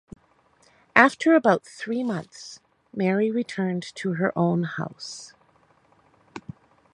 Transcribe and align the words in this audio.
After 0.95 1.35
about 1.35 1.63
three 1.63 2.03
months, 2.03 2.59
Mary 2.91 3.29
returned 3.29 3.83
to 3.97 4.13
her 4.13 4.35
own 4.35 4.63
house. 4.63 5.35